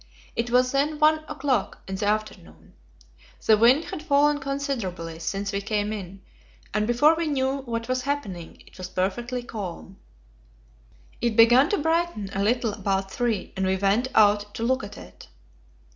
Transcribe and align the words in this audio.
It 0.35 0.49
was 0.49 0.71
then 0.71 0.97
one 0.97 1.19
o'clock 1.27 1.83
in 1.87 1.93
the 1.93 2.07
afternoon. 2.07 2.73
The 3.45 3.55
wind 3.55 3.83
had 3.85 4.01
fallen 4.01 4.39
considerably 4.39 5.19
since 5.19 5.51
we 5.51 5.61
came 5.61 5.93
in, 5.93 6.23
and 6.73 6.87
before 6.87 7.13
we 7.13 7.27
knew 7.27 7.57
what 7.59 7.87
was 7.87 8.01
happening, 8.01 8.63
it 8.65 8.79
was 8.79 8.89
perfectly 8.89 9.43
calm. 9.43 9.99
It 11.21 11.35
began 11.35 11.69
to 11.69 11.77
brighten 11.77 12.31
a 12.33 12.43
little 12.43 12.73
about 12.73 13.11
three, 13.11 13.53
and 13.55 13.63
we 13.63 13.75
went 13.77 14.07
out 14.15 14.55
to 14.55 14.63
look 14.63 14.83
at 14.83 14.97
it. 14.97 15.27